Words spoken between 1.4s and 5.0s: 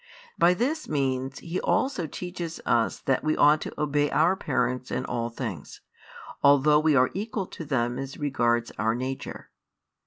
also |94 teaches us that we ought to obey our parents